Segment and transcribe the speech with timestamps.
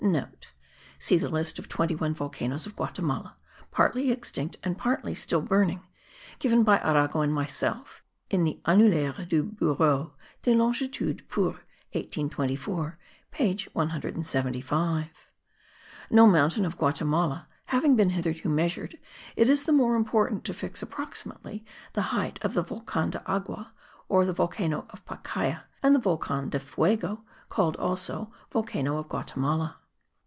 [0.57, 3.35] (* See the list of twenty one volcanoes of Guatimala,
[3.69, 5.83] partly extinct and partly still burning,
[6.39, 8.01] given by Arago and myself,
[8.31, 11.61] in the Annuaire du Bureau des Longitudes pour
[11.93, 12.97] 1824
[13.29, 15.05] page 175.
[16.09, 18.97] No mountain of Guatimala having been hitherto measured,
[19.35, 21.63] it is the more important to fix approximately
[21.93, 23.71] the height of the Volcan de Agua,
[24.09, 29.75] or the Volcano of Pacaya, and the Volcan de Fuego, called also Volcano of Guatimala.